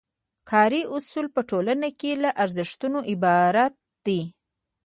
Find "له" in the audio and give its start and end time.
2.23-2.29